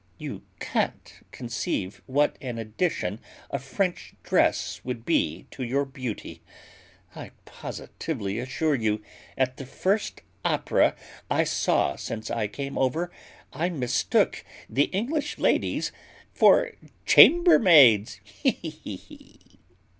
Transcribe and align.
You 0.17 0.41
can't 0.59 1.21
conceive 1.31 2.01
what 2.07 2.35
an 2.41 2.57
addition 2.57 3.19
a 3.51 3.59
French 3.59 4.15
dress 4.23 4.81
would 4.83 5.05
be 5.05 5.45
to 5.51 5.61
your 5.61 5.85
beauty; 5.85 6.41
I 7.15 7.29
positively 7.45 8.39
assure 8.39 8.73
you, 8.73 9.03
at 9.37 9.57
the 9.57 9.65
first 9.67 10.21
opera 10.43 10.95
I 11.29 11.43
saw 11.43 11.95
since 11.97 12.31
I 12.31 12.47
came 12.47 12.79
over, 12.79 13.11
I 13.53 13.69
mistook 13.69 14.43
the 14.67 14.85
English 14.85 15.37
ladies 15.37 15.91
for 16.33 16.71
chambermaids, 17.05 18.19
he, 18.23 18.49
he, 18.49 18.95
he!" 18.95 19.39